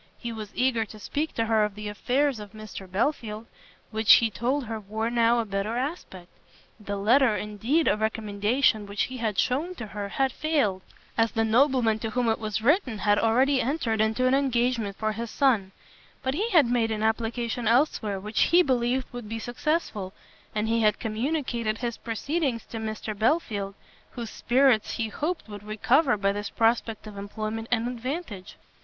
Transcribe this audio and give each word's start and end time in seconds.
He 0.17 0.31
was 0.31 0.51
eager 0.55 0.83
to 0.83 0.97
speak 0.97 1.35
to 1.35 1.45
her 1.45 1.63
of 1.63 1.75
the 1.75 1.87
affairs 1.87 2.39
of 2.39 2.53
Mr 2.53 2.91
Belfield, 2.91 3.45
which 3.91 4.13
he 4.13 4.31
told 4.31 4.65
her 4.65 4.79
wore 4.79 5.11
now 5.11 5.37
a 5.37 5.45
better 5.45 5.77
aspect. 5.77 6.25
The 6.79 6.95
letter, 6.95 7.35
indeed, 7.35 7.87
of 7.87 8.01
recommendation 8.01 8.87
which 8.87 9.03
he 9.03 9.17
had 9.17 9.37
shewn 9.37 9.75
to 9.75 9.85
her, 9.85 10.09
had 10.09 10.31
failed, 10.31 10.81
as 11.19 11.33
the 11.33 11.45
nobleman 11.45 11.99
to 11.99 12.09
whom 12.09 12.29
it 12.29 12.39
was 12.39 12.63
written 12.63 12.97
had 12.97 13.19
already 13.19 13.61
entered 13.61 14.01
into 14.01 14.25
an 14.25 14.33
engagement 14.33 14.95
for 14.97 15.11
his 15.11 15.29
son; 15.29 15.71
but 16.23 16.33
he 16.33 16.49
had 16.49 16.65
made 16.65 16.91
application 16.91 17.67
elsewhere 17.67 18.19
which 18.19 18.45
he 18.49 18.63
believed 18.63 19.05
would 19.13 19.29
be 19.29 19.37
successful, 19.37 20.13
and 20.55 20.67
he 20.67 20.79
had 20.81 20.99
communicated 20.99 21.77
his 21.77 21.97
proceedings 21.97 22.65
to 22.65 22.77
Mr 22.77 23.15
Belfield, 23.15 23.75
whose 24.13 24.31
spirits 24.31 24.93
he 24.93 25.09
hoped 25.09 25.47
would 25.47 25.61
recover 25.61 26.17
by 26.17 26.31
this 26.31 26.49
prospect 26.49 27.05
of 27.05 27.19
employment 27.19 27.67
and 27.69 27.87
advantage. 27.87 28.57